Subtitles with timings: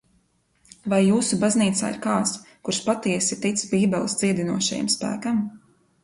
[0.91, 2.31] Vai jūsu baznīcā ir kāds,
[2.67, 5.37] kurš patiesi tic Bībeles dziedinošajam spēkam?